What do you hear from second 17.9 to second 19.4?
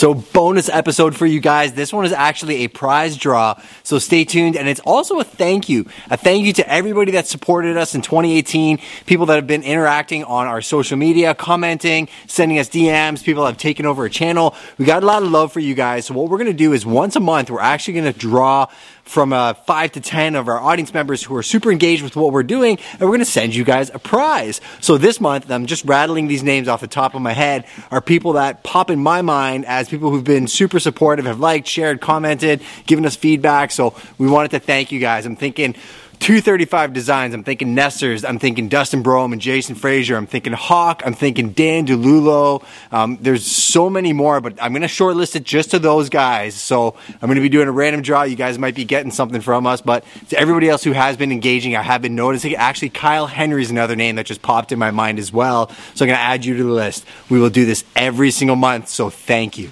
going to draw from